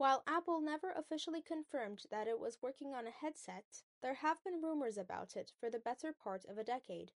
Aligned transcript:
While 0.00 0.22
Apple 0.26 0.62
never 0.62 0.92
officially 0.92 1.42
confirmed 1.42 2.04
that 2.10 2.26
it 2.26 2.40
was 2.40 2.62
working 2.62 2.94
on 2.94 3.06
a 3.06 3.10
headset, 3.10 3.82
there 4.00 4.14
have 4.14 4.42
been 4.42 4.62
rumors 4.62 4.96
about 4.96 5.36
it 5.36 5.52
for 5.60 5.68
the 5.68 5.78
better 5.78 6.10
part 6.10 6.46
of 6.48 6.56
a 6.56 6.64
decade. 6.64 7.12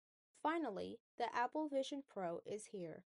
Finally, 0.42 0.98
the 1.19 1.27
Apple 1.37 1.69
Vision 1.69 2.03
Pro 2.08 2.40
is 2.46 2.69
here. 2.72 3.04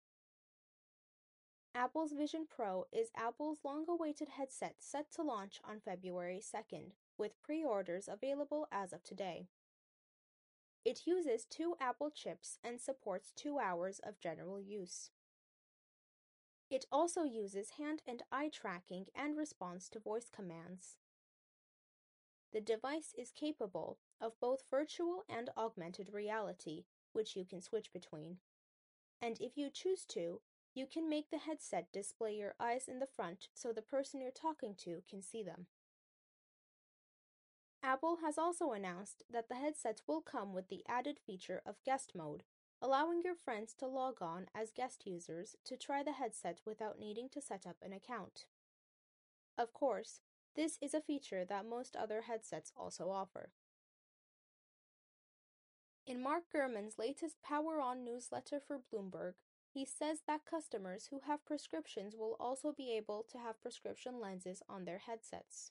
Apple's 1.72 2.10
Vision 2.10 2.48
Pro 2.50 2.86
is 2.92 3.12
Apple's 3.16 3.60
long-awaited 3.62 4.30
headset 4.30 4.74
set 4.80 5.12
to 5.12 5.22
launch 5.22 5.60
on 5.62 5.78
February 5.78 6.42
2nd, 6.42 6.94
with 7.16 7.40
pre-orders 7.40 8.08
available 8.08 8.66
as 8.72 8.92
of 8.92 9.04
today. 9.04 9.46
It 10.84 11.06
uses 11.06 11.44
two 11.44 11.76
Apple 11.80 12.10
chips 12.10 12.58
and 12.64 12.80
supports 12.80 13.30
two 13.36 13.60
hours 13.60 14.00
of 14.00 14.18
general 14.18 14.60
use. 14.60 15.10
It 16.70 16.86
also 16.92 17.24
uses 17.24 17.70
hand 17.70 18.00
and 18.06 18.22
eye 18.30 18.48
tracking 18.48 19.06
and 19.14 19.36
responds 19.36 19.88
to 19.90 19.98
voice 19.98 20.30
commands. 20.32 20.98
The 22.52 22.60
device 22.60 23.12
is 23.18 23.32
capable 23.32 23.98
of 24.20 24.38
both 24.40 24.62
virtual 24.70 25.24
and 25.28 25.50
augmented 25.56 26.12
reality, 26.12 26.84
which 27.12 27.34
you 27.34 27.44
can 27.44 27.60
switch 27.60 27.92
between. 27.92 28.38
And 29.20 29.40
if 29.40 29.56
you 29.56 29.68
choose 29.68 30.04
to, 30.06 30.40
you 30.72 30.86
can 30.86 31.08
make 31.08 31.30
the 31.30 31.38
headset 31.38 31.92
display 31.92 32.36
your 32.36 32.54
eyes 32.60 32.86
in 32.86 33.00
the 33.00 33.06
front 33.06 33.48
so 33.52 33.72
the 33.72 33.82
person 33.82 34.20
you're 34.20 34.30
talking 34.30 34.74
to 34.84 35.02
can 35.08 35.22
see 35.22 35.42
them. 35.42 35.66
Apple 37.82 38.18
has 38.22 38.38
also 38.38 38.72
announced 38.72 39.24
that 39.32 39.48
the 39.48 39.56
headsets 39.56 40.02
will 40.06 40.20
come 40.20 40.52
with 40.52 40.68
the 40.68 40.84
added 40.88 41.18
feature 41.18 41.62
of 41.64 41.82
guest 41.84 42.12
mode, 42.14 42.44
allowing 42.82 43.22
your 43.22 43.34
friends 43.34 43.74
to 43.74 43.86
log 43.86 44.22
on 44.22 44.46
as 44.54 44.70
guest 44.70 45.06
users 45.06 45.56
to 45.64 45.76
try 45.76 46.02
the 46.02 46.12
headset 46.12 46.60
without 46.64 46.98
needing 46.98 47.28
to 47.28 47.40
set 47.40 47.66
up 47.66 47.76
an 47.82 47.92
account. 47.92 48.46
Of 49.58 49.72
course, 49.74 50.20
this 50.56 50.78
is 50.80 50.94
a 50.94 51.00
feature 51.00 51.44
that 51.44 51.68
most 51.68 51.94
other 51.94 52.22
headsets 52.22 52.72
also 52.76 53.10
offer. 53.10 53.50
In 56.06 56.22
Mark 56.22 56.44
Gurman's 56.54 56.98
latest 56.98 57.36
Power 57.42 57.80
On 57.80 58.04
newsletter 58.04 58.58
for 58.58 58.80
Bloomberg, 58.92 59.34
he 59.72 59.84
says 59.84 60.22
that 60.26 60.44
customers 60.44 61.08
who 61.10 61.20
have 61.26 61.46
prescriptions 61.46 62.16
will 62.16 62.36
also 62.40 62.72
be 62.72 62.96
able 62.96 63.24
to 63.30 63.38
have 63.38 63.60
prescription 63.62 64.20
lenses 64.20 64.62
on 64.68 64.84
their 64.84 64.98
headsets. 64.98 65.70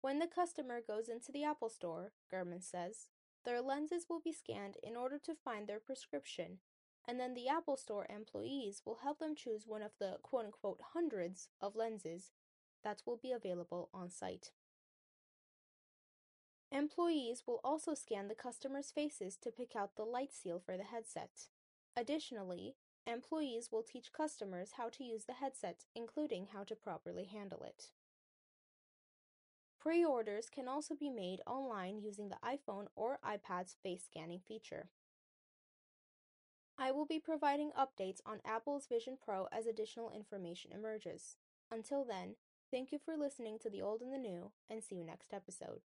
When 0.00 0.18
the 0.18 0.26
customer 0.26 0.80
goes 0.86 1.08
into 1.08 1.32
the 1.32 1.44
Apple 1.44 1.68
Store, 1.68 2.12
Gurman 2.32 2.62
says, 2.62 3.08
their 3.44 3.60
lenses 3.60 4.06
will 4.08 4.20
be 4.20 4.32
scanned 4.32 4.76
in 4.82 4.96
order 4.96 5.18
to 5.18 5.34
find 5.34 5.66
their 5.66 5.80
prescription, 5.80 6.58
and 7.06 7.20
then 7.20 7.34
the 7.34 7.48
Apple 7.48 7.76
Store 7.76 8.06
employees 8.08 8.82
will 8.84 8.98
help 9.02 9.18
them 9.18 9.34
choose 9.34 9.64
one 9.66 9.82
of 9.82 9.92
the 9.98 10.16
quote 10.22 10.46
unquote 10.46 10.80
hundreds 10.94 11.48
of 11.60 11.76
lenses 11.76 12.32
that 12.82 13.02
will 13.06 13.16
be 13.16 13.32
available 13.32 13.90
on 13.92 14.10
site. 14.10 14.50
Employees 16.72 17.44
will 17.46 17.60
also 17.62 17.94
scan 17.94 18.28
the 18.28 18.34
customers' 18.34 18.90
faces 18.90 19.36
to 19.36 19.52
pick 19.52 19.76
out 19.76 19.96
the 19.96 20.04
light 20.04 20.32
seal 20.32 20.60
for 20.64 20.76
the 20.76 20.84
headset. 20.84 21.48
Additionally, 21.96 22.74
employees 23.06 23.68
will 23.70 23.82
teach 23.82 24.12
customers 24.12 24.72
how 24.76 24.88
to 24.88 25.04
use 25.04 25.24
the 25.26 25.34
headset, 25.34 25.84
including 25.94 26.48
how 26.52 26.64
to 26.64 26.74
properly 26.74 27.24
handle 27.24 27.62
it. 27.62 27.90
Pre-orders 29.84 30.48
can 30.48 30.66
also 30.66 30.94
be 30.94 31.10
made 31.10 31.42
online 31.46 32.00
using 32.00 32.30
the 32.30 32.38
iPhone 32.42 32.86
or 32.96 33.18
iPad's 33.22 33.76
face 33.82 34.02
scanning 34.02 34.40
feature. 34.40 34.88
I 36.78 36.90
will 36.90 37.04
be 37.04 37.20
providing 37.20 37.70
updates 37.78 38.20
on 38.24 38.40
Apple's 38.46 38.86
Vision 38.86 39.18
Pro 39.22 39.46
as 39.52 39.66
additional 39.66 40.10
information 40.10 40.72
emerges. 40.72 41.36
Until 41.70 42.02
then, 42.02 42.36
thank 42.70 42.92
you 42.92 42.98
for 42.98 43.14
listening 43.14 43.58
to 43.58 43.68
The 43.68 43.82
Old 43.82 44.00
and 44.00 44.10
the 44.10 44.16
New, 44.16 44.52
and 44.70 44.82
see 44.82 44.94
you 44.94 45.04
next 45.04 45.34
episode. 45.34 45.80